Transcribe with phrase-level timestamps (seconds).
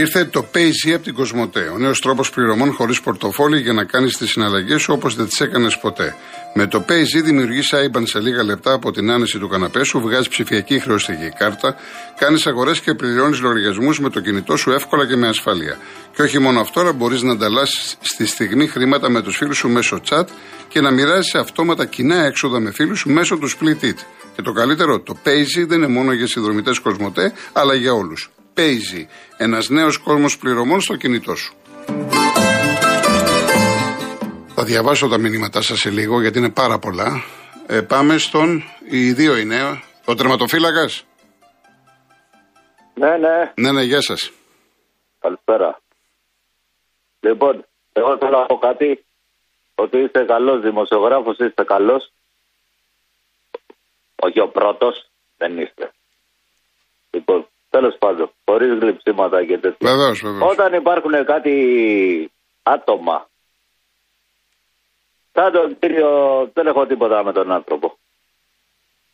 [0.00, 1.70] Ήρθε το PayZ από την Κοσμοτέ.
[1.74, 5.40] Ο νέος τρόπος πληρωμών χωρίς πορτοφόλι για να κάνεις τις συναλλαγές σου όπως δεν τις
[5.40, 6.14] έκανες ποτέ.
[6.54, 10.28] Με το PayZ δημιουργείς IBAN σε λίγα λεπτά από την άνεση του καναπέ σου, βγάζεις
[10.28, 11.76] ψηφιακή χρεωστική κάρτα,
[12.18, 15.78] κάνεις αγορές και πληρώνεις λογαριασμούς με το κινητό σου εύκολα και με ασφάλεια.
[16.14, 19.68] Και όχι μόνο αυτό, αλλά μπορείς να ανταλλάσσεις στη στιγμή χρήματα με τους φίλους σου
[19.68, 20.24] μέσω chat
[20.68, 23.98] και να μοιράζεις αυτόματα κοινά έξοδα με φίλους σου μέσω του Split It.
[24.36, 28.30] Και το καλύτερο, το PayZ δεν είναι μόνο για συνδρομητές Κοσμοτέ, αλλά για όλους.
[28.60, 29.06] PayZ,
[29.36, 31.54] ένας νέος κόσμος πληρωμών στο κινητό σου.
[34.54, 37.24] Θα διαβάσω τα μηνύματά σας σε λίγο γιατί είναι πάρα πολλά.
[37.66, 41.04] Ε, πάμε στον, οι δύο είναι, ο τερματοφύλακας.
[42.94, 43.52] Ναι, ναι.
[43.54, 44.30] Ναι, ναι, γεια σας.
[45.20, 45.80] Καλησπέρα.
[47.20, 49.04] Λοιπόν, εγώ θέλω να πω κάτι,
[49.74, 52.12] ότι είστε καλός δημοσιογράφος, είστε καλός.
[54.16, 55.92] Όχι ο πρώτος, δεν είστε.
[57.10, 59.90] Λοιπόν, τέλος πάντων, χωρίς γλυψίματα και τέτοια.
[59.90, 60.52] Βεβαίως, βεβαίως.
[60.52, 61.54] Όταν υπάρχουν κάτι
[62.62, 63.28] άτομα,
[65.32, 66.10] σαν τον κύριο,
[66.52, 67.98] δεν έχω τίποτα με τον άνθρωπο.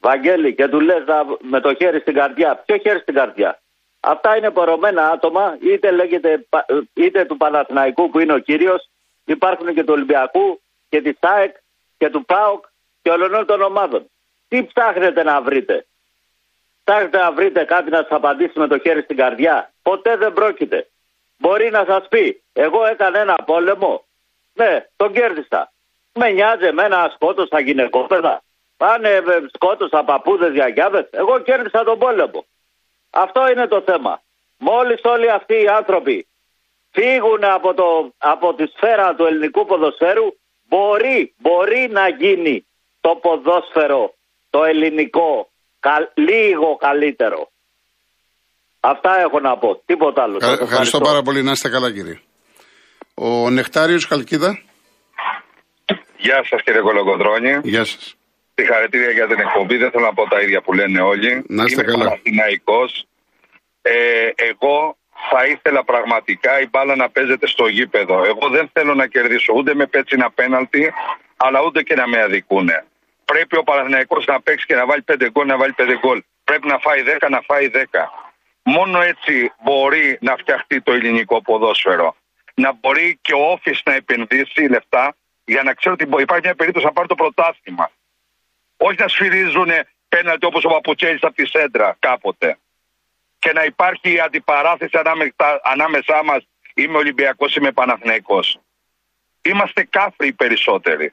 [0.00, 2.62] Βαγγέλη, και του λες να- με το χέρι στην καρδιά.
[2.66, 3.60] Ποιο χέρι στην καρδιά;
[4.00, 8.88] Αυτά είναι πορωμένα άτομα, είτε λέγεται πα- είτε του Παναθηναϊκού που είναι ο κύριος,
[9.24, 11.54] υπάρχουν και του Ολυμπιακού και της ΑΕΚ
[11.98, 12.64] και του ΠΑΟΚ
[13.02, 14.10] και όλων των ομάδων.
[14.48, 15.86] Τι ψάχνετε να βρείτε;
[16.86, 19.72] Ψάχνετε να βρείτε κάτι να σας απαντήσει με το χέρι στην καρδιά.
[19.82, 20.88] Ποτέ δεν πρόκειται.
[21.38, 24.04] Μπορεί να σας πει, εγώ έκανα ένα πόλεμο.
[24.52, 25.72] Ναι, τον κέρδισα.
[26.12, 28.42] Με νοιάζει εμένα αν σκότωσα γυναικόπαιδα.
[28.76, 31.06] Αν ε, ε, σκότωσα παππούδες γιαγιάδες.
[31.10, 32.44] Εγώ κέρδισα τον πόλεμο.
[33.10, 34.22] Αυτό είναι το θέμα.
[34.58, 36.26] Μόλις όλοι αυτοί οι άνθρωποι
[36.92, 40.36] φύγουν από, το, από τη σφαίρα του ελληνικού ποδοσφαίρου,
[40.68, 42.66] μπορεί, μπορεί να γίνει
[43.00, 44.14] το ποδόσφαιρο,
[44.50, 45.50] το ελληνικό,
[45.86, 47.50] κα- λίγο καλύτερο.
[48.80, 49.82] Αυτά έχω να πω.
[49.86, 50.38] Τίποτα άλλο.
[50.38, 52.20] Κα- Σας ευχαριστώ πάρα πολύ, να είστε καλά κύριε.
[53.14, 54.50] Ο Νεκτάριος Καλκίδα,
[56.18, 57.58] Γεια σας κύριε Κολοκοντρώνη.
[57.62, 58.14] γεια σας.
[58.54, 59.76] Συγχαρητήρια για την εκπομπή.
[59.76, 61.44] Δεν θέλω να πω τα ίδια που λένε όλοι.
[61.48, 62.04] Να είστε Είμαι καλά.
[62.04, 63.06] Παναθηναϊκός.
[63.82, 64.96] Ε, εγώ
[65.30, 68.24] θα ήθελα πραγματικά η μπάλα να παίζεται στο γήπεδο.
[68.24, 70.92] Εγώ δεν θέλω να κερδίσω ούτε με πέτσινα πέναλτι,
[71.36, 72.84] αλλά ούτε και να με αδικούνε.
[73.26, 76.22] Πρέπει ο Παναθηναϊκός να παίξει και να βάλει πέντε γκολ, να βάλει πέντε γκολ.
[76.44, 78.08] Πρέπει να φάει 10, να φάει 10.
[78.62, 82.16] Μόνο έτσι μπορεί να φτιαχτεί το ελληνικό ποδόσφαιρο.
[82.54, 86.54] Να μπορεί και ο Όφης να επενδύσει λεφτά για να ξέρει ότι μπο- υπάρχει μια
[86.54, 87.90] περίπτωση να πάρει το πρωτάθλημα.
[88.76, 89.70] Όχι να σφυρίζουν
[90.08, 92.58] πέναλτι όπως ο Παπουτσέλη από τη Σέντρα κάποτε.
[93.38, 98.58] Και να υπάρχει αντιπαράθεση ανάμεσα, ανάμεσά μας είμαι Ολυμπιακός, είμαι Παναθηναϊκός.
[99.42, 101.12] Είμαστε κάφροι οι περισσότεροι.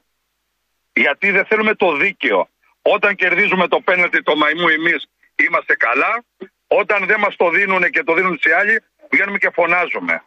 [0.93, 2.49] Γιατί δεν θέλουμε το δίκαιο.
[2.81, 6.23] Όταν κερδίζουμε το πέναλτι το μαϊμού εμείς είμαστε καλά.
[6.67, 8.79] Όταν δεν μας το δίνουν και το δίνουν σε άλλοι,
[9.11, 10.23] βγαίνουμε και φωνάζουμε.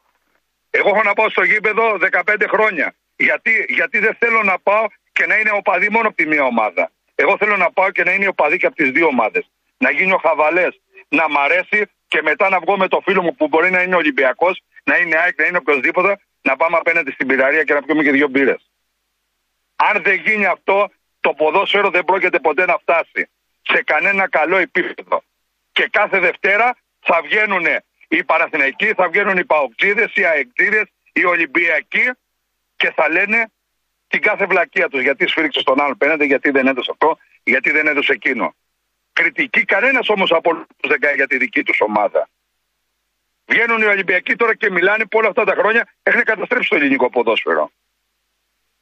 [0.71, 2.95] Εγώ έχω να πάω στο γήπεδο 15 χρόνια.
[3.17, 6.91] Γιατί, γιατί δεν θέλω να πάω και να είναι οπαδοί μόνο από τη μία ομάδα.
[7.15, 9.51] Εγώ θέλω να πάω και να είναι οπαδοί και από τις δύο ομάδες.
[9.79, 13.35] Να γίνει ο χαβαλές, να μ' αρέσει και μετά να βγω με το φίλο μου
[13.35, 17.27] που μπορεί να είναι Ολυμπιακός, να είναι ΑΕΚ, να είναι οποιοδήποτε, να πάμε απέναντι στην
[17.27, 18.71] πυραρία και να πιούμε και δύο μπύρες.
[19.77, 23.29] Αν δεν γίνει αυτό, το ποδόσφαιρο δεν πρόκειται ποτέ να φτάσει
[23.63, 25.23] σε κανένα καλό επίπεδο.
[25.73, 27.67] Και κάθε Δευτέρα θα βγαίνουν
[28.09, 32.11] οι Παναθηναϊκοί, θα βγαίνουν οι Παοκτζίδες, οι Αεκτζίδες, οι Ολυμπιακοί
[32.77, 33.51] και θα λένε
[34.09, 35.03] την κάθε βλακεία τους.
[35.03, 38.55] Γιατί σφίριξε στον άλλον πέναντι, γιατί δεν έδωσε αυτό, γιατί δεν έδωσε εκείνο.
[39.13, 42.29] Κριτική κανένας όμως από όλους τους δεν κάνει για τη δική τους ομάδα.
[43.47, 47.11] Βγαίνουν οι Ολυμπιακοί τώρα και μιλάνε που όλα αυτά τα χρόνια έχουν καταστρέψει το ελληνικό
[47.11, 47.71] ποδόσφαιρο.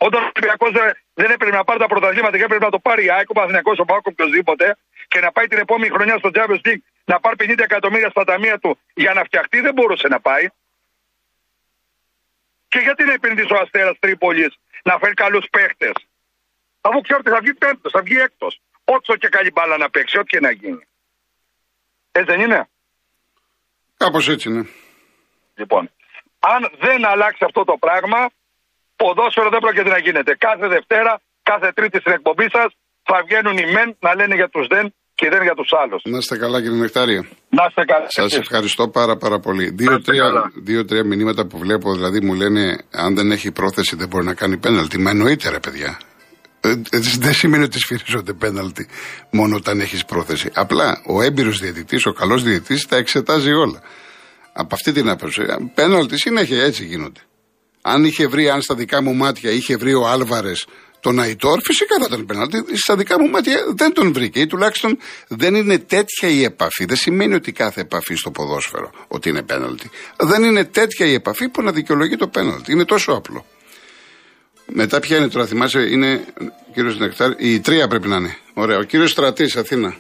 [0.07, 3.05] Όταν ο Ολυμπιακός δεν, δεν έπρεπε να πάρει τα πρωταθλήματα και έπρεπε να το πάρει
[3.05, 4.77] η ΑΕΚ, ο Παναθηναϊκός, ο Πάκο, οποιοδήποτε,
[5.09, 8.59] και να πάει την επόμενη χρονιά στο Champions League να πάρει 50 εκατομμύρια στα ταμεία
[8.59, 10.47] του για να φτιαχτεί, δεν μπορούσε να πάει.
[12.69, 15.93] Και γιατί να επενδύσει ο Αστέρας Τρίπολης να φέρει καλούς παίχτες;
[16.81, 18.61] Αφού ξέρω ότι θα βγει πέμπτος, θα βγει έκτος.
[18.85, 20.87] Όσο και καλή μπάλα να παίξει, ό,τι και να γίνει.
[22.13, 22.69] Έτσι δεν είναι;
[23.97, 24.69] Κάπως έτσι είναι.
[25.55, 25.91] Λοιπόν,
[26.39, 28.29] αν δεν αλλάξει αυτό το πράγμα,
[29.01, 30.33] ποδόσφαιρο δεν πρόκειται να γίνεται.
[30.47, 31.13] Κάθε Δευτέρα,
[31.51, 32.69] κάθε Τρίτη στην εκπομπή σας
[33.09, 34.85] θα βγαίνουν οι μεν να λένε για τους δεν
[35.19, 36.01] και δεν για τους άλλους.
[36.05, 37.23] Να είστε καλά κύριε Νεκτάρια.
[37.49, 38.07] Να είστε καλά.
[38.09, 38.39] Σας εσείς.
[38.39, 39.71] ευχαριστώ πάρα πάρα πολύ.
[39.71, 40.53] Δύο-τρία καλά.
[40.69, 44.57] δύο-τρία μηνύματα που βλέπω, δηλαδή μου λένε αν δεν έχει πρόθεση δεν μπορεί να κάνει
[44.57, 44.99] πέναλτι.
[44.99, 45.99] Μα εννοείται ρε παιδιά.
[46.61, 48.89] Ε, ε, δεν σημαίνει ότι σφυρίζονται πέναλτι
[49.31, 50.51] μόνο όταν έχεις πρόθεση.
[50.55, 53.83] Απλά ο έμπειρος διαιτητής, ο καλός διαιτητής τα εξετάζει όλα.
[54.53, 55.43] Από αυτή την άποψη.
[55.75, 57.21] Πέναλτι συνέχεια έτσι γίνονται.
[57.87, 60.67] Αν είχε βρει, αν στα δικά μου μάτια είχε βρει ο Άλβαρες
[61.01, 62.65] Τον Αϊτόρ φυσικά θα ήταν πέναλτι.
[62.77, 64.99] Στα δικά μου μάτια δεν τον βρήκε ή τουλάχιστον
[65.29, 66.85] δεν είναι τέτοια η επαφή.
[66.85, 69.91] Δεν σημαίνει ότι κάθε επαφή στο ποδόσφαιρο ότι είναι πέναλτι.
[70.17, 72.73] Δεν είναι τέτοια η επαφή που να δικαιολογεί το πέναλτι.
[72.73, 73.45] Είναι τόσο απλό.
[74.67, 76.25] Μετά ποια είναι τώρα, θυμάσαι, είναι
[76.75, 78.37] κύριος Νεκτάρ, η τρία πρέπει να είναι.
[78.55, 78.79] Ωραία.
[78.79, 79.95] Ο κύριος Στρατής, Αθήνα.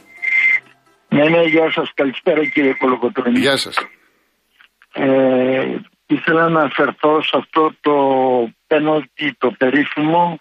[1.09, 1.93] Ναι, ναι, γεια σας.
[1.95, 3.39] Καλησπέρα κύριε Κολοκοτρόνη.
[3.39, 3.77] Γεια σας.
[4.93, 5.05] Ε,
[6.07, 7.95] ήθελα να αφαιρθώ σε αυτό το
[8.67, 10.39] πέναλτι το περίφημο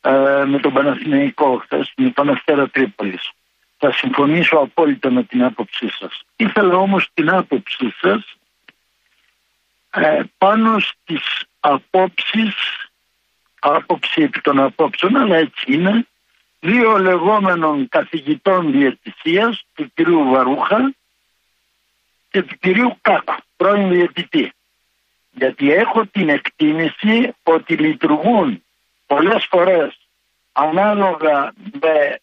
[0.00, 3.30] ε, με τον Παναθηναϊκό χθες με τον Αστέρα Τρίπολης.
[3.78, 6.22] Θα συμφωνήσω απόλυτα με την άποψή σας.
[6.36, 8.36] Ήθελα όμως την άποψή σας
[9.90, 12.54] ε, πάνω στις απόψεις,
[13.60, 16.06] άποψη επί των απόψεων, αλλά έτσι είναι,
[16.60, 20.94] δύο λεγόμενων καθηγητών διαιτησίας, του κυρίου Βαρούχα
[22.30, 24.52] και του κυρίου Κάκου, πρώην διαιτητή.
[25.38, 28.62] Γιατί έχω την εκτίμηση ότι λειτουργούν
[29.06, 29.98] πολλές φορές
[30.52, 32.20] ανάλογα με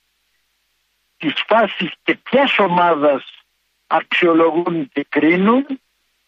[1.17, 3.23] τις φάσεις και ποιες ομάδας
[3.87, 5.65] αξιολογούν και κρίνουν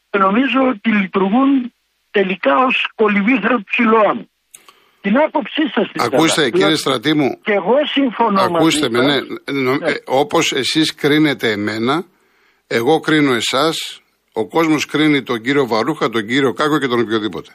[0.09, 1.73] και νομίζω ότι λειτουργούν
[2.11, 4.29] τελικά ως κολυβήθρα ψηλών.
[5.01, 7.39] Την άποψή σας Ακούστε, κύριε Στρατή μου.
[7.43, 9.19] Και εγώ συμφωνώ Ακούστε με, ναι.
[9.61, 9.89] ναι.
[9.89, 12.05] Ε, Όπως εσείς κρίνετε εμένα,
[12.67, 14.01] εγώ κρίνω εσάς,
[14.41, 17.51] ο κόσμος κρίνει τον κύριο Βαρούχα, τον κύριο Κάκο και τον οποιοδήποτε.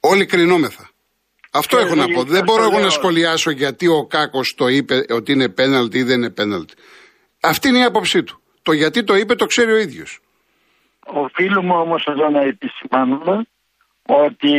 [0.00, 0.90] Όλοι κρινόμεθα.
[1.52, 2.22] Αυτό έχω να πω.
[2.22, 6.16] Δεν μπορώ εγώ να σχολιάσω γιατί ο Κάκος το είπε ότι είναι πέναλτι ή δεν
[6.18, 6.74] είναι πέναλτι.
[7.40, 8.40] Αυτή είναι η άποψή του.
[8.62, 10.20] Το γιατί το είπε το ξέρει ο ίδιος.
[11.06, 13.46] Οφείλουμε όμως εδώ να επισημάνουμε
[14.06, 14.52] ότι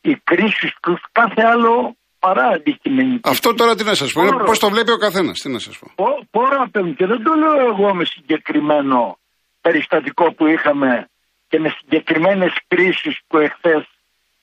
[0.00, 3.28] οι κρίσεις τους κάθε άλλο παρά αντικειμενική.
[3.28, 4.22] Αυτό τώρα τι να σας πω.
[4.44, 5.38] Πώς το βλέπει ο καθένας.
[5.38, 5.86] Τι να σας πω.
[6.30, 9.18] Πόρα και δεν το λέω εγώ με συγκεκριμένο
[9.62, 11.08] περιστατικό που είχαμε
[11.48, 13.84] και με συγκεκριμένες κρίσεις που εχθές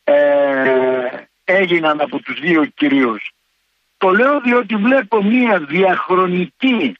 [0.04, 1.10] ε,
[1.44, 3.32] έγιναν από τους δύο κυρίους.
[3.98, 6.96] Το λέω διότι βλέπω μια διαχρονική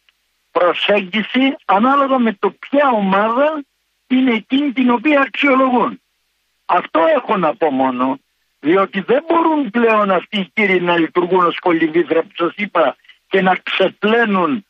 [0.52, 3.64] προσέγγιση ανάλογα με το ποια ομάδα
[4.08, 6.02] είναι εκείνη την οποία αξιολογούν.
[6.66, 8.20] Αυτό έχω να πω μόνο,
[8.60, 12.96] διότι δεν μπορούν πλέον αυτοί οι κύριοι να λειτουργούν ως κολυβήθρα που σας είπα
[13.28, 14.66] και να ξεπλένουν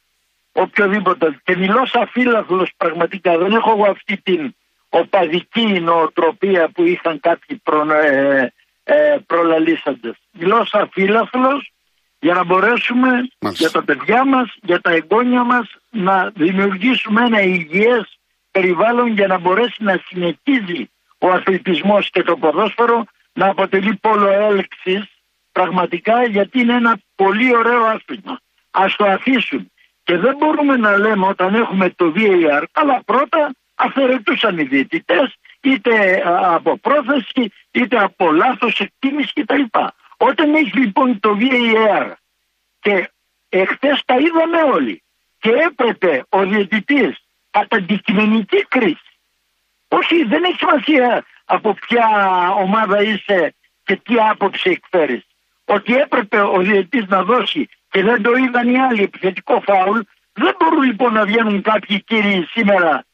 [0.61, 1.39] οποιοδήποτε.
[1.43, 4.55] Και μιλώ σαν φύλαθλος πραγματικά, δεν έχω εγώ αυτή την
[4.89, 8.53] οπαδική νοοτροπία που είχαν κάποιοι προ, ε,
[8.83, 10.15] ε, προλαλήσαντες.
[10.31, 11.71] Μιλώ σαν φύλαθλος
[12.19, 13.09] για να μπορέσουμε
[13.53, 18.19] για τα παιδιά μας, για τα εγγόνια μας να δημιουργήσουμε ένα υγιές
[18.51, 23.03] περιβάλλον για να μπορέσει να συνεχίζει ο αθλητισμός και το ποδόσφαιρο
[23.33, 25.03] να αποτελεί πόλο έλξης
[25.51, 28.39] πραγματικά γιατί είναι ένα πολύ ωραίο άθλημα.
[28.71, 29.71] Ας το αφήσουν.
[30.09, 36.23] Και δεν μπορούμε να λέμε όταν έχουμε το VAR, αλλά πρώτα αφαιρετούσαν οι διαιτητές είτε
[36.25, 39.61] από πρόθεση, είτε από λάθος εκτίμηση κτλ.
[40.17, 42.11] Όταν έχει λοιπόν το VAR
[42.79, 43.09] και
[43.49, 45.03] εχθές τα είδαμε όλοι
[45.39, 47.17] και έπρεπε ο διαιτητής
[47.51, 49.09] κατά αντικειμενική κρίση
[49.87, 52.07] όχι δεν έχει σημασία από ποια
[52.57, 55.25] ομάδα είσαι και τι άποψη εκφέρεις
[55.65, 59.99] ότι έπρεπε ο διαιτητής να δώσει και δεν το είδαν οι άλλοι επιθετικό φάουλ
[60.33, 63.05] δεν μπορούν λοιπόν να βγαίνουν κάποιοι κύριοι σήμερα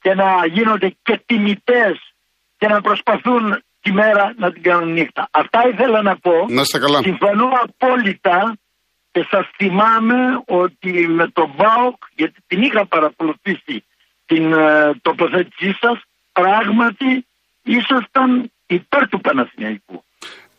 [0.00, 2.14] και να γίνονται και τιμητές
[2.58, 5.28] και να προσπαθούν τη μέρα να την κάνουν νύχτα.
[5.30, 6.46] Αυτά ήθελα να πω.
[6.48, 7.02] Να είστε καλά.
[7.02, 8.56] Συμφωνώ απόλυτα
[9.10, 13.84] και σας θυμάμαι ότι με τον ΒΑΟΚ, γιατί την είχα παρακολουθήσει
[14.26, 17.26] την ε, τοποθέτησή σας, πράγματι
[17.62, 20.04] ήσασταν υπέρ του Παναθηναϊκού.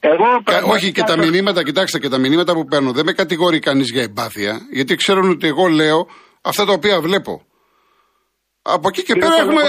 [0.05, 3.91] Εγώ, όχι και τα μηνύματα, κοιτάξτε και τα μηνύματα που παίρνω δεν με κατηγορεί κανείς
[3.91, 6.07] για εμπάθεια, γιατί ξέρουν ότι εγώ λέω
[6.41, 7.45] αυτά τα οποία βλέπω.
[8.61, 9.61] Από εκεί και πέρα έχουμε.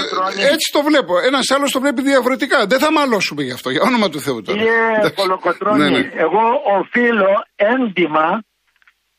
[0.53, 1.19] Έτσι το βλέπω.
[1.19, 2.65] Ένας άλλος το βλέπει διαφορετικά.
[2.65, 4.57] Δεν θα μαλώσουμε γι' αυτό, για όνομα του Θεού τώρα.
[4.57, 6.09] Κύριε Κολοκοτρόνη, ναι, ναι.
[6.15, 6.43] εγώ
[6.79, 8.43] οφείλω έντιμα,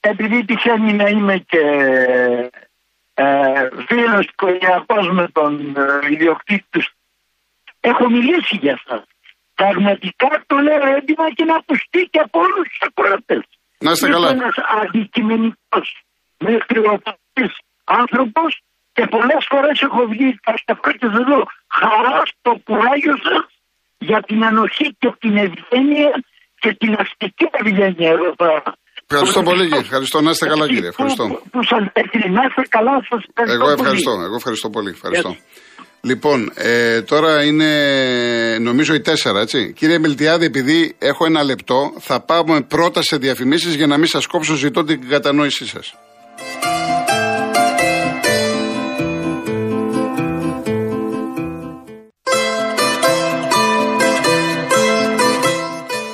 [0.00, 1.62] επειδή τυχαίνει να είμαι και
[3.14, 3.25] ε,
[3.88, 6.82] φίλος οικογενειακός με τον ε, ιδιοκτήτη του,
[7.80, 9.06] έχω μιλήσει για αυτά.
[9.60, 13.44] Πραγματικά το λέω έντιμα και να ακουστεί και από όλους τους ακροατές.
[13.84, 14.28] Να είστε καλά.
[14.28, 15.86] Ένας αντικειμενικός,
[16.38, 16.92] μέχρι ο
[17.84, 18.50] άνθρωπος
[18.96, 20.28] και πολλές φορές έχω βγει
[20.62, 21.38] στα και εδώ
[21.78, 23.44] χαράς στο κουράγιο σας
[24.08, 26.12] για την ανοχή και την ευγένεια
[26.62, 28.70] και την αστική ευγένεια εδώ πέρα.
[29.08, 29.84] Ευχαριστώ πολύ κύριε.
[29.88, 30.20] Ευχαριστώ.
[30.20, 30.88] Να είστε καλά κύριε.
[30.94, 31.25] Ευχαριστώ.
[31.52, 31.82] Που, σας
[32.36, 33.22] να είστε καλά σας
[33.56, 34.12] Εγώ ευχαριστώ.
[34.28, 34.90] Εγώ ευχαριστώ πολύ.
[34.98, 35.30] Ευχαριστώ.
[36.00, 39.73] Λοιπόν, ε, τώρα είναι νομίζω η τέσσερα, έτσι.
[39.73, 44.26] Κύριε Μιλτιάδη, επειδή έχω ένα λεπτό, θα πάμε πρώτα σε διαφημίσεις για να μην σας
[44.26, 45.95] κόψω, ζητώ την κατανόησή σας.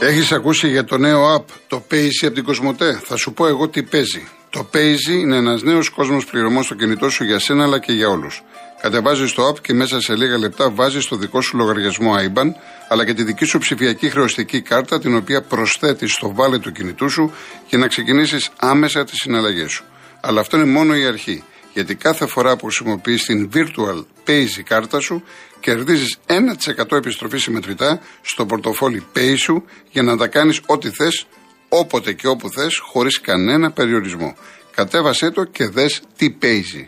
[0.01, 3.47] Έχεις Έχει ακούσει για το νέο app, το Paisy από την Κοσμοτέ; Θα σου πω
[3.47, 4.29] εγώ τι παίζει.
[4.51, 8.09] Το Paisy είναι ένας νέος κόσμος πληρωμών στο κινητό σου για σένα αλλά και για
[8.09, 8.43] όλους.
[8.83, 12.47] Κατεβάζει το app και μέσα σε λίγα λεπτά βάζει το δικό σου λογαριασμό IBAN
[12.89, 17.09] αλλά και τη δική σου ψηφιακή χρεωστική κάρτα την οποία προσθέτεις στο βάλε του κινητού
[17.09, 17.33] σου
[17.69, 19.85] για να ξεκινήσεις άμεσα τις συναλλαγές σου.
[20.21, 21.45] Αλλά αυτό είναι μόνο η αρχή.
[21.73, 25.23] Γιατί κάθε φορά που χρησιμοποιείς την Virtual Paisy κάρτα σου,
[25.61, 31.27] κερδίζεις 1% επιστροφή συμμετρητά στο πορτοφόλι Pay σου για να τα κάνεις ό,τι θες,
[31.69, 34.37] όποτε και όπου θες, χωρίς κανένα περιορισμό.
[34.75, 36.87] Κατέβασέ το και δες τι Paisy.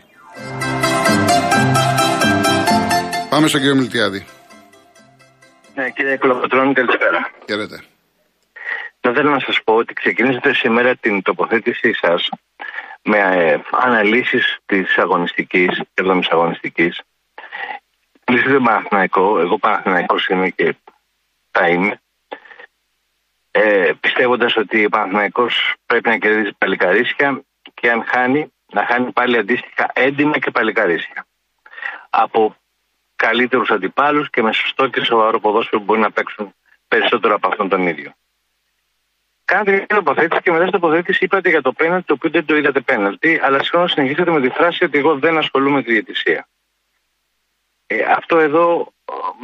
[3.35, 4.25] Πάμε στον κύριο Μιλτιάδη.
[5.75, 7.31] Ναι, κύριε Κλοποτρώνη, καλησπέρα.
[7.47, 7.83] Χαίρετε.
[8.99, 12.29] Θα θέλω να σας πω ότι ξεκινήσατε σήμερα την τοποθέτησή σας
[13.03, 17.01] με ε, αναλύσεις της αγωνιστικής, 7 αγωνιστικής.
[18.27, 20.75] Μιλήσατε Παναθηναϊκό, εγώ Παναθηναϊκός είμαι και
[21.51, 22.01] θα είμαι.
[23.51, 29.37] Ε, πιστεύοντας ότι ο Παναθηναϊκός πρέπει να κερδίσει παλικαρίσια και αν χάνει, να χάνει πάλι
[29.37, 31.25] αντίστοιχα έντιμα και παλικαρίσια.
[32.09, 32.55] Από
[33.15, 36.53] καλύτερους αντιπάλους και με σωστό και σοβαρό ποδόσφαιρο που μπορεί να παίξουν
[36.87, 38.11] περισσότερο από αυτόν τον ίδιο.
[39.45, 42.55] Κάνατε μια τοποθέτηση και μετά στην τοποθέτηση είπατε για το πέναλτι, το οποίο δεν το
[42.55, 46.47] είδατε πέναλτι, αλλά συγχρόνως συνεχίσατε με τη φράση ότι εγώ δεν ασχολούμαι με τη διαιτησία.
[47.87, 48.93] Ε, αυτό εδώ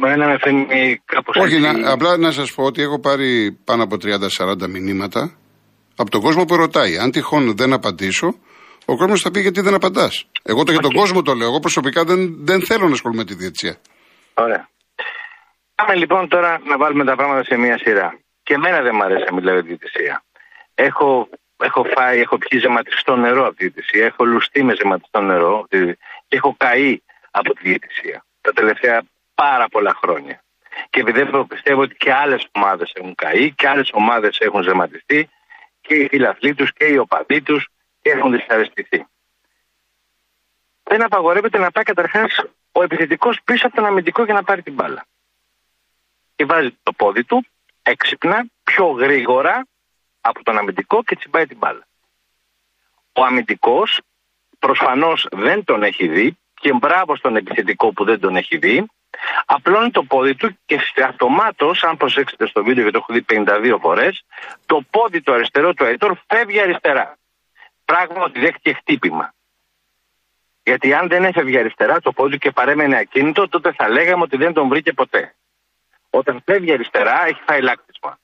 [0.00, 1.36] με ένα με φαίνει κάπως...
[1.36, 3.96] Όχι, να, απλά να σας πω ότι έχω πάρει πάνω από
[4.64, 5.36] 30-40 μηνύματα
[5.96, 6.98] από τον κόσμο που ρωτάει.
[6.98, 8.34] Αν τυχόν δεν απαντήσω,
[8.84, 10.24] ο κόσμος θα πει γιατί δεν απαντάς.
[10.42, 11.48] Εγώ το για τον κόσμο το λέω.
[11.48, 13.76] Εγώ προσωπικά δεν, δεν θέλω να ασχολούμαι με τη διαιτησία.
[14.34, 14.68] Ωραία.
[15.74, 18.18] Πάμε λοιπόν τώρα να βάλουμε τα πράγματα σε μία σειρά.
[18.42, 20.22] Και εμένα δεν μου αρέσει να μιλάω για διαιτησία.
[20.74, 24.04] Έχω, έχω φάει, έχω πιει ζεματιστό νερό από τη διαιτησία.
[24.04, 25.96] Έχω λουστεί με ζεματιστό νερό και
[26.28, 29.02] έχω καεί από τη διαιτησία τα τελευταία
[29.34, 30.42] πάρα πολλά χρόνια.
[30.90, 35.28] Και επειδή πιστεύω ότι και άλλες ομάδες έχουν καεί και άλλες ομάδες έχουν ζεματιστεί
[35.80, 37.68] και οι φιλαθλοί τους και οι οπαδοί τους
[38.10, 39.06] έχουν δυσαρεστηθεί.
[40.82, 44.74] Δεν απαγορεύεται να πάει καταρχάς ο επιθετικός πίσω από τον αμυντικό για να πάρει την
[44.74, 45.06] μπάλα.
[46.36, 47.46] Και βάζει το πόδι του
[47.82, 49.66] έξυπνα, πιο γρήγορα
[50.20, 51.86] από τον αμυντικό και τσιμπάει την μπάλα.
[53.12, 54.00] Ο αμυντικός
[54.58, 58.86] προσφανώς δεν τον έχει δει και μπράβο στον επιθετικό που δεν τον έχει δει,
[59.44, 63.24] απλώνει το πόδι του και αυτομάτω, αν προσέξετε στο βίντεο γιατί το έχω δει
[63.74, 64.24] 52 φορές,
[64.66, 67.16] το πόδι του αριστερό του Αϊτόρ φεύγει αριστερά.
[67.92, 69.34] Πράγμα ότι δέχτηκε χτύπημα.
[70.62, 74.52] Γιατί αν δεν έφευγε αριστερά το πόδι και παρέμενε ακίνητο, τότε θα λέγαμε ότι δεν
[74.52, 75.34] τον βρήκε ποτέ.
[76.10, 78.18] Όταν φεύγει αριστερά, έχει φάει λάκτισμα.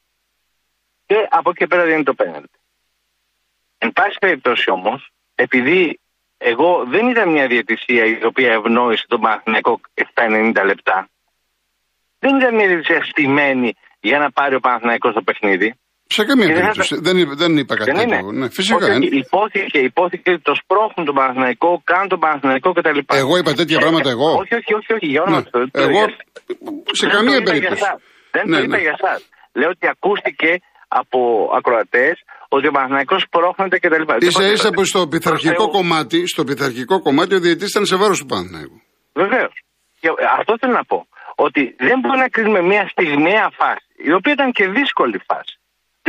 [1.07, 2.59] Και από εκεί πέρα δίνει το πέναλτι.
[3.79, 6.01] Εν πάση περιπτώσει όμως, επειδή
[6.39, 9.81] εγώ δεν είδα μια διαιτησία η οποία ευνόησε τον Παναθηναϊκό
[10.15, 11.09] 7-90 λεπτά.
[12.19, 15.75] Δεν είδα μια διαιτησία στημένη για να πάρει ο Παναθηναϊκός το παιχνίδι.
[16.17, 16.95] Σε καμία περίπτωση.
[17.07, 18.33] Δεν, δεν είπα κάτι τέτοιο.
[18.33, 18.87] Ναι, φυσικά.
[18.87, 22.99] Όχι, υπόθηκε, υπόθηκε το σπρώχνουν τον Παναθηναϊκό, κάνουν τον Παναθηναϊκό κτλ.
[23.23, 24.29] Εγώ είπα τέτοια πράγματα εγώ.
[24.43, 25.83] Όχι, όχι, όχι, όχι για όνομα ναι.
[25.87, 26.03] Εγώ
[26.93, 27.83] σε καμία περίπτωση.
[28.31, 29.29] Δεν το είπα για εσάς.
[29.53, 30.51] Λέω ότι ακούστηκε
[30.89, 31.19] από
[31.59, 32.17] ακροατές
[32.49, 34.05] ότι ο Παναθυναϊκό πρόχνεται κτλ.
[34.29, 38.27] σα ίσα που στο πειθαρχικό, κομμάτι, στο πειθαρχικό κομμάτι ο διαιτητής ήταν σε βάρος του
[38.27, 38.81] Παναθηναϊκού.
[39.13, 39.55] Βεβαίως.
[40.39, 41.07] Αυτό θέλω να πω.
[41.35, 45.58] Ότι δεν μπορεί να κρίνουμε μια στιγμιαία φάση, η οποία ήταν και δύσκολη φάση.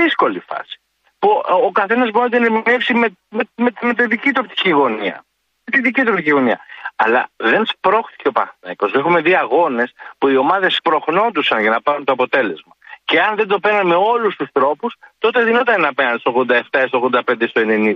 [0.01, 0.79] Δύσκολη φάση.
[1.19, 4.69] Που ο καθένας μπορεί να την ερμηνεύσει με, με, με, με τη δική του οπτική
[4.69, 5.25] γωνία.
[5.63, 6.59] Με τη δική του οπτική γωνία.
[6.95, 8.93] Αλλά δεν σπρώχθηκε ο Παναθηναϊκός.
[8.93, 12.75] Έχουμε δει αγώνες που οι ομάδες σπροχνόντουσαν για να πάρουν το αποτέλεσμα.
[13.03, 16.85] Και αν δεν το παίρναν με όλους τους τρόπους, τότε δινόταν ένα απέναντι στο 87,
[16.87, 17.95] στο 85, στο 90.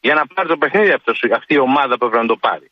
[0.00, 2.70] Για να πάρει το παιχνίδι αυτός, αυτή η ομάδα που έπρεπε να το πάρει.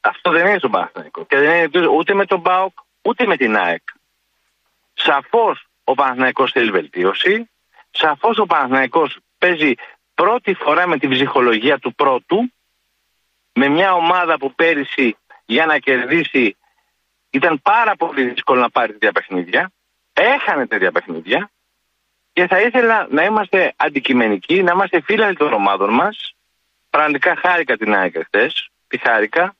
[0.00, 1.24] Αυτό δεν είναι στον Παναθηναϊκό.
[1.24, 3.82] Και δεν είναι ούτε με τον Μπάουκ, ούτε με την ΑΕΚ.
[4.94, 7.50] Σαφώς ο Παναθηναϊκός θέλει βελτίωση.
[7.90, 9.74] Σαφώς ο Παναθηναϊκός παίζει
[10.14, 12.52] πρώτη φορά με την ψυχολογία του πρώτου.
[13.52, 16.56] Με μια ομάδα που πέρυσι για να κερδίσει
[17.30, 19.70] ήταν πάρα πολύ δύσκολο να πάρει τέτοια παιχνίδια
[20.22, 21.50] έχανε τέτοια παιχνίδια
[22.32, 26.34] και θα ήθελα να είμαστε αντικειμενικοί, να είμαστε φίλοι των ομάδων μας.
[26.90, 28.50] Πραγματικά χάρηκα την ΑΕΚ χθε.
[28.88, 29.54] Τη χάρηκα.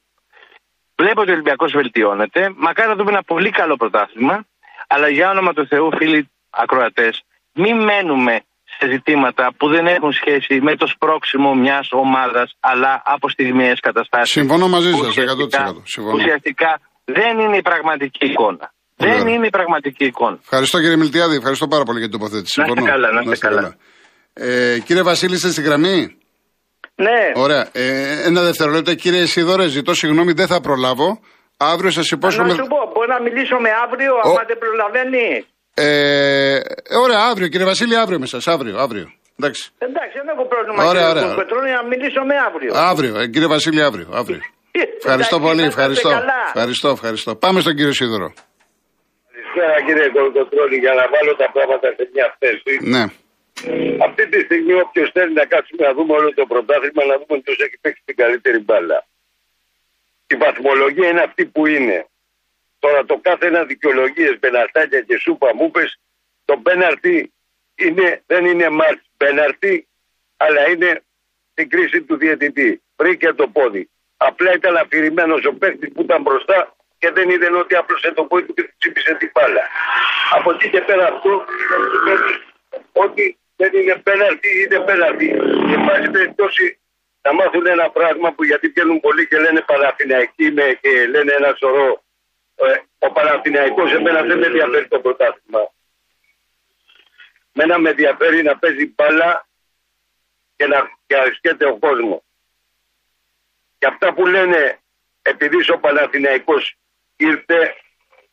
[0.97, 2.53] Βλέπω ότι ο Ολυμπιακός βελτιώνεται.
[2.57, 4.47] Μακάρι να δούμε ένα πολύ καλό πρωτάθλημα.
[4.87, 8.35] Αλλά για όνομα του Θεού, φίλοι ακροατές, μην μένουμε
[8.79, 14.31] σε ζητήματα που δεν έχουν σχέση με το σπρώξιμο μιας ομάδας, αλλά από στιγμιαίε καταστάσεις.
[14.33, 15.83] Συμφωνώ μαζί σας 100%.
[16.15, 18.73] Ουσιαστικά δεν είναι η πραγματική εικόνα.
[18.97, 20.39] Δεν είναι η πραγματική εικόνα.
[20.43, 22.61] Ευχαριστώ κύριε Μιλτιάδη, ευχαριστώ πάρα πολύ για την τοποθέτηση.
[22.61, 23.77] Να είστε καλά, να είστε καλά.
[24.33, 26.17] Ε, κύριε Βασίλη, είστε στη γραμμή;
[26.95, 27.33] Ναι.
[27.35, 27.69] Ωραία.
[27.73, 31.21] Ε, ένα δευτερόλεπτο, κύριε Σιδωρέ, ζητώ συγγνώμη, δεν θα προλάβω.
[31.57, 32.49] Αύριο σας υπόσχομαι.
[32.49, 34.23] Να σου πω, μπορώ να μιλήσω με αύριο, oh.
[34.25, 35.47] άμα δεν προλαβαίνει.
[35.75, 36.61] Ε,
[37.05, 39.07] ωραία, αύριο κύριε Βασίλη, αύριο με σας, αύριο, αύριο.
[39.39, 39.63] Εντάξει.
[39.79, 41.27] Εντάξει, δεν έχω πρόβλημα Ωραία, κύριε ωραία.
[41.29, 42.71] Κοσμετρώνη, να μιλήσω με αύριο.
[42.93, 44.09] Αύριο, ε, κύριε Βασίλη, αύριο.
[44.21, 44.41] αύριο.
[45.01, 46.11] ευχαριστώ Εντάξει, πολύ, να είστε ευχαριστώ.
[46.19, 46.41] καλά.
[46.53, 47.31] Ευχαριστώ, ευχαριστώ.
[47.45, 48.29] Πάμε στον κύριο Σίδωρο.
[49.57, 52.73] Καλησπέρα κύριε Κολοκοτρώνη για να βάλω τα πράγματα σε μια θέση.
[52.95, 53.05] Ναι.
[54.07, 57.59] Αυτή τη στιγμή όποιος θέλει να κάτσουμε να δούμε όλο το πρωτάθλημα να δούμε ποιος
[57.67, 58.99] έχει παίξει την καλύτερη μπάλα.
[60.27, 62.07] Η βαθμολογία είναι αυτή που είναι.
[62.79, 66.01] Τώρα το κάθε ένα δικαιολογίες, πεναρτάκια και σούπα μου πες,
[66.45, 67.33] το πέναρτι
[67.75, 69.89] είναι, δεν είναι μάτς πέναρτι,
[70.37, 71.03] αλλά είναι
[71.51, 72.83] στην κρίση του διαιτητή.
[72.97, 73.91] Βρήκε το πόδι.
[74.17, 78.43] Απλά ήταν αφηρημένος ο παίκτη που ήταν μπροστά και δεν είδε ότι άπλωσε το πόδι
[78.47, 79.63] του και του τσίπησε την μπάλα.
[80.31, 81.45] Από εκεί και πέρα αυτό
[81.91, 82.33] σημαίνει
[82.93, 85.27] ότι δεν είναι πέναρτι, είναι πέναρτι.
[85.69, 86.79] Και πάση περιπτώσει
[87.27, 91.55] να μάθουν ένα πράγμα που γιατί βγαίνουν πολλοί και λένε Παναθηναϊκοί με και λένε ένα
[91.59, 92.05] σωρό.
[92.55, 95.73] Ε, ο Παναθηναϊκός εμένα δεν με ενδιαφέρει το πρωτάθλημα.
[97.53, 99.49] Μένα με ενδιαφέρει να παίζει μπάλα
[100.57, 102.21] και να και αρισκέται ο κόσμος.
[103.79, 104.79] Και αυτά που λένε
[105.23, 106.77] επειδή ο Παναθηναϊκός
[107.17, 107.75] ήρθε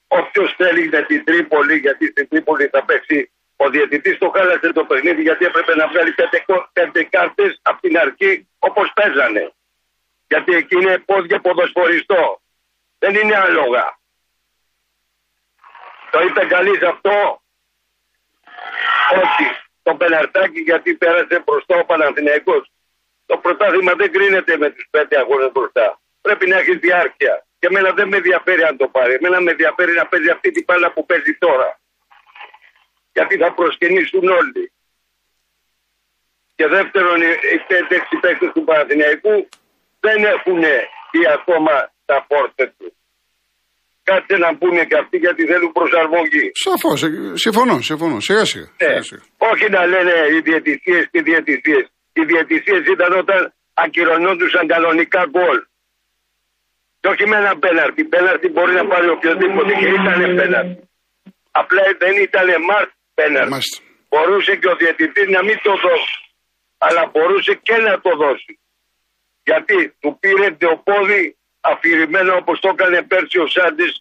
[0.07, 4.85] όποιος θέλει με την Τρίπολη γιατί στην Τρίπολη θα παίξει ο διαιτητής το χάλασε το
[4.85, 9.53] παιχνίδι γιατί έπρεπε να βγάλει πέντε, κο- πέντε κάρτες από την αρχή όπως παίζανε.
[10.27, 12.41] Γιατί εκεί είναι πόδια ποδοσφοριστό.
[12.99, 13.97] Δεν είναι άλογα.
[16.11, 17.41] Το είπε καλής αυτό;
[19.11, 19.45] Ότι
[19.83, 22.71] το πεναρτάκι γιατί πέρασε μπροστά ο Παναθηναϊκός.
[23.25, 26.01] Το πρωτάθλημα δεν κρίνεται με τους πέντε αγώνες μπροστά.
[26.21, 27.45] Πρέπει να έχεις διάρκεια.
[27.59, 29.13] Και εμένα δεν με ενδιαφέρει αν το πάρει.
[29.13, 31.79] Εμένα με ενδιαφέρει να παίζει αυτή την μπάλα που παίζει τώρα.
[33.15, 34.63] Γιατί θα προσκυνήσουν όλοι.
[36.57, 39.35] Και δεύτερον, οι οι πέντε-έξι παίκτες του Παναθηναϊκού
[40.05, 40.61] δεν έχουν
[41.11, 41.75] δει ακόμα
[42.09, 42.93] τα πόρτε τους.
[44.09, 46.45] Κάτσε να πούνε και αυτοί γιατί θέλουν προσαρμογή.
[46.65, 46.99] Σαφώς.
[47.45, 48.17] Συμφωνώ, συμφωνώ.
[48.27, 48.67] Σιγά σιγά.
[48.69, 48.87] Ναι.
[48.87, 49.21] σιγά, σιγά.
[49.51, 51.85] Όχι να λένε οι διαιτησίες και οι διαιτησίες.
[52.17, 53.39] Οι διαιτησίες ήταν όταν
[53.83, 55.57] ακυρωνόντουσαν κανονικά γκολ.
[56.99, 58.01] Και όχι με ένα πέναρτι.
[58.13, 60.83] Πέναρτι μπορεί να πάρει οποιοδήποτε και ήταν πέναρτι.
[61.61, 63.49] Απλά δεν ήταν μαρτ πέναρτι.
[63.49, 63.83] Μάλιστα.
[64.09, 66.15] Μπορούσε και ο διαιτητής να μην το δώσει.
[66.77, 68.59] Αλλά μπορούσε και να το δώσει.
[69.43, 71.37] Γιατί του πήρε το πόδι
[71.71, 73.93] αφηρημένο όπως το έκανε πέρσι ο Σάντης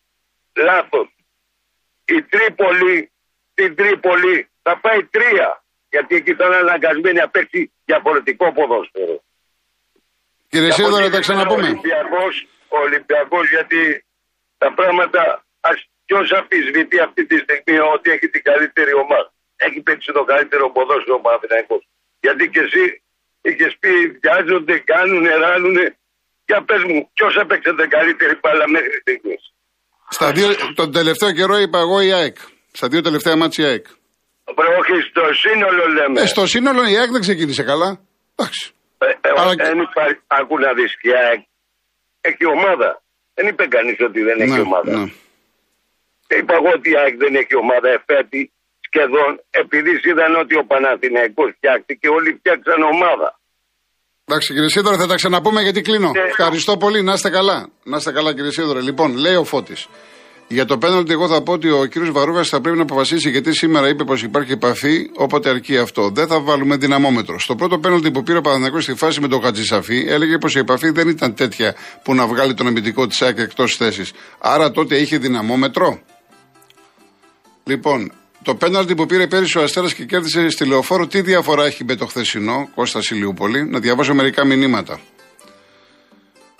[0.69, 1.09] λάθος.
[2.05, 3.13] Η Τρίπολη,
[3.53, 5.65] στην Τρίπολη θα πάει τρία.
[5.91, 9.17] Γιατί εκεί ήταν αναγκασμένη να παίξει διαφορετικό ποδόσφαιρο.
[10.49, 11.67] Κύριε Και από Σίδωρο, εκεί τα πέρα ξαναπούμε.
[11.67, 12.35] Ο Ολυμπιακός,
[12.69, 14.05] ο Ολυμπιακός γιατί
[14.59, 15.79] τα πράγματα ας
[16.13, 19.29] ποιος αμφισβητεί αυτή τη στιγμή ότι έχει την καλύτερη ομάδα.
[19.67, 21.83] Έχει παίξει το καλύτερο ποδόσφαιρο ο Παναθηναϊκός.
[22.25, 22.85] Γιατί και εσύ
[23.49, 25.87] είχε πει βιάζονται, κάνουν, ράνουνε.
[26.49, 29.43] Για πες μου, ποιος έπαιξε την καλύτερη μπάλα μέχρι στιγμής.
[30.17, 30.49] Στα δύο,
[30.81, 32.37] τον τελευταίο καιρό είπα εγώ η ΑΕΚ.
[32.79, 33.87] Στα δύο τελευταία μάτια η ΑΕΚ.
[34.57, 36.21] Βρε, όχι στο σύνολο λέμε.
[36.21, 37.89] Ε, στο σύνολο η ΑΕΚ δεν ξεκίνησε καλά.
[38.35, 38.63] Εντάξει.
[38.99, 41.41] Ε, ε, Αλλά- δεν υπάρχει, άκου να δεις και η ΑΕΚ
[42.31, 42.91] έχει ομάδα.
[43.35, 44.91] Δεν είπε κανείς ότι δεν έχει Ναι, ομάδα.
[44.99, 45.05] ναι.
[46.39, 48.43] Είπα εγώ ότι η ΑΕΚ δεν έχει ομάδα εφέτη
[48.87, 49.31] σχεδόν
[49.63, 53.29] επειδή είδαν ότι ο Παναθηναϊκός φτιάχτηκε όλοι φτιάξαν ομάδα.
[54.25, 56.11] Εντάξει κύριε Σίδωρο, θα τα ξαναπούμε γιατί κλείνω.
[56.11, 56.21] Ναι.
[56.21, 57.59] Ευχαριστώ πολύ, να είστε καλά.
[57.91, 58.81] Να είστε καλά κύριε Σίδωρο.
[58.81, 59.89] Λοιπόν, λέει ο Φώτης.
[60.49, 63.53] Για το πέναλτι, εγώ θα πω ότι ο κύριος Βαρούγας θα πρέπει να αποφασίσει γιατί
[63.55, 66.11] σήμερα είπε πως υπάρχει επαφή, όποτε αρκεί αυτό.
[66.11, 67.43] Δεν θα βάλουμε δυναμόμετρος.
[67.43, 70.59] Στο πρώτο πέναλτι που πήρε ο Παναθηναϊκός στη φάση με τον Χατζησαφή, έλεγε πως η
[70.59, 74.13] επαφή δεν ήταν τέτοια που να βγάλει τον αμυντικό της ΑΕΚ εκτός θέσης.
[74.39, 76.01] Άρα τότε είχε δυναμόμετρο.
[77.65, 81.85] Λοιπόν, το πέναλτι που πήρε πέρυσι ο Αστέρας και κέρδισε στη λεωφόρο, τι διαφορά έχει
[81.85, 85.01] με το χθεσινό, Κώστα Ηλιούπολη, να διαβάσω μερικά μηνύματα.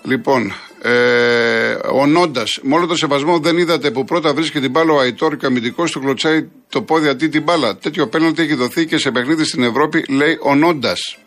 [0.01, 4.93] Λοιπόν, ε, ο Νόντας, με όλο το σεβασμό δεν είδατε που πρώτα βρίσκει την μπάλα
[4.93, 7.77] ο Αϊτόρ και ο αμυντικός του κλωτσάει το πόδι αντί την μπάλα.
[7.77, 11.17] Τέτοιο πέναλτι έχει δοθεί και σε παιχνίδι στην Ευρώπη, λέει ο Νόντας.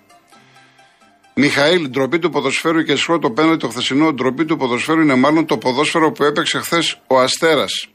[1.35, 5.47] Μιχαήλ, ντροπή του ποδοσφαίρου και σχόλιο το πέναλτι το χθεσινό, ντροπή του ποδοσφαίρου είναι μάλλον
[5.47, 7.89] το ποδόσφαιρο που έπαιξε χθες ο Αστέρας.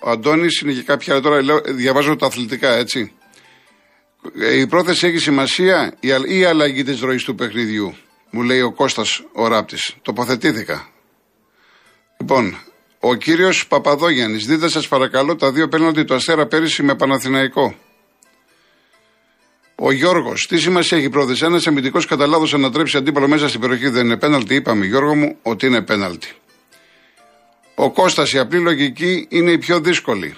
[0.00, 3.12] Ο Αντώνης είναι και κάποια άλλα τώρα, λέω, διαβάζω τα αθλητικά, έτσι.
[4.40, 7.94] Ε, Η πρόθεση έχει σημασία ή α- ή η αλλαγή της ροής του παιχνιδιού,
[8.30, 9.94] μου λέει ο Κώστας ο Ράπτης.
[10.02, 10.88] Τοποθετήθηκα.
[12.20, 12.56] Λοιπόν,
[13.00, 17.74] ο κύριος Παπαδόγιαννης, δείτε σας παρακαλώ τα δύο πέναλτι του Αστέρα πέρυσι με Παναθηναϊκό.
[19.74, 23.60] Ο Γιώργος, τι σημασία έχει η πρόθεση; Ένας αμυντικός κατά λάθο ανατρέψει αντίπαλο μέσα στην
[23.60, 24.54] περιοχή δεν είναι πέναλτι.
[24.54, 26.28] Είπαμε, Γιώργο μου, ότι είναι πέναλτι.
[27.80, 30.36] Ο Κώστας, η απλή λογική είναι η πιο δύσκολη.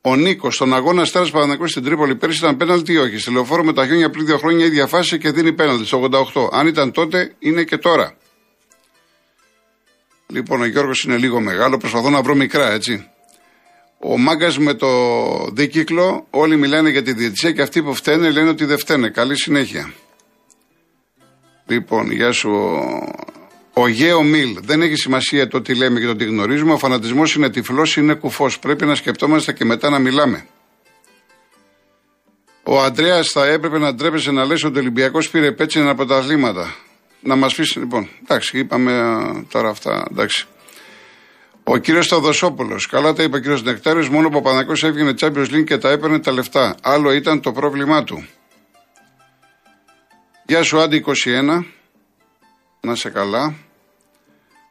[0.00, 3.18] Ο Νίκος, στον αγώνα Αστέρα Παναγενικό στην Τρίπολη πέρυσι ήταν πέναλτι ή όχι.
[3.18, 6.08] Στη λεωφόρο με τα χιόνια πριν δύο χρόνια η ίδια φάση και δίνει πέναλτι στο
[6.34, 6.48] 88.
[6.52, 8.16] Αν ήταν τότε, είναι και τώρα.
[10.26, 13.10] Λοιπόν, ο Γιώργος είναι λίγο μεγάλο, προσπαθώ να βρω μικρά, έτσι.
[13.98, 14.88] Ο μάγκας με το
[15.52, 19.08] δίκυκλο, όλοι μιλάνε για τη διετησία και αυτοί που φταίνε λένε ότι δεν φταίνε.
[19.08, 19.92] Καλή συνέχεια.
[21.66, 22.50] Λοιπόν, γεια σου.
[23.78, 24.58] Ο Γέο Μιλ.
[24.62, 26.72] Δεν έχει σημασία το τι λέμε και το τι γνωρίζουμε.
[26.72, 28.58] Ο φανατισμός είναι τυφλός, είναι κουφός.
[28.58, 30.46] Πρέπει να σκεπτόμαστε και μετά να μιλάμε.
[32.62, 36.16] Ο Αντρέας θα έπρεπε να ντρέπεσαι να λες ότι ο Ολυμπιακός πήρε πέτσινα από τα
[36.16, 36.74] αθλήματα.
[37.20, 38.92] Να μας πεις, λοιπόν, εντάξει, είπαμε
[39.50, 40.46] τώρα αυτά, εντάξει.
[41.64, 42.80] Ο κύριος Σταδοσόπουλο.
[42.90, 44.08] Καλά τα είπε ο κύριος Νεκτάριος.
[44.08, 46.76] Μόνο ο Παπανακός έβγαινε Champions League και τα έπαιρνε τα λεφτά.
[46.82, 48.26] Άλλο ήταν το πρόβλημά του.
[50.46, 51.64] Γεια σου, Άντι 21.
[52.80, 53.65] Να σε καλά.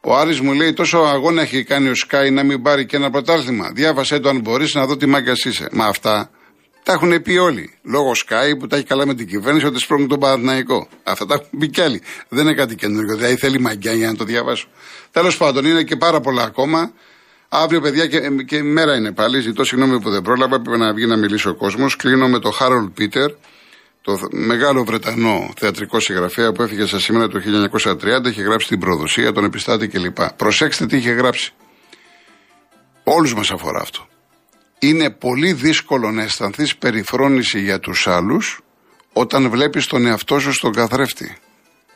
[0.08, 3.10] Ο Άρης μου λέει τόσο αγώνα έχει κάνει ο Σκάι να μην πάρει και ένα
[3.10, 3.72] πρωτάθλημα.
[3.74, 5.68] Διάβασέ το αν μπορείς να δω τι μάγκας είσαι.
[5.72, 6.30] Μα αυτά
[6.84, 7.74] τα έχουν πει όλοι.
[7.84, 10.88] Λόγω Σκάι που τα έχει καλά με την κυβέρνηση ότι σπρώχνουν τον Παναθηναϊκό.
[11.04, 12.02] Αυτά τα έχουν πει κι άλλοι.
[12.30, 13.15] Δεν είναι κάτι καινούργιο.
[13.15, 14.68] Δηλαδή θέλει μαγκιά για να το διαβάσω.
[15.12, 16.91] Τέλος πάντων είναι και πάρα πολλά ακόμα.
[17.50, 19.39] Αύριο, παιδιά, και, και μέρα είναι πάλι.
[19.39, 20.62] Ζητώ συγγνώμη που δεν πρόλαβα.
[20.62, 21.96] Πρέπει να βγει να μιλήσει ο κόσμος.
[21.96, 23.32] Κλείνω με τον Χάρολ Πίτερ,
[24.06, 27.41] το μεγάλο Βρετανό θεατρικό συγγραφέα που έφυγε στα σήμερα το
[28.24, 28.26] 1930.
[28.26, 30.18] Είχε γράψει την προδοσία, τον επιστάτη κλπ.
[30.36, 31.54] Προσέξτε τι είχε γράψει.
[33.04, 34.08] Όλους μας αφορά αυτό
[34.80, 38.60] είναι πολύ δύσκολο να αισθανθείς περιφρόνηση για τους άλλους
[39.13, 41.36] όταν βλέπεις τον εαυτό σου στον καθρέφτη.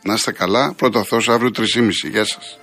[0.03, 2.09] Να είστε καλά, πρώτο Θεός αύριο 3.30.
[2.09, 2.59] Γεια σας.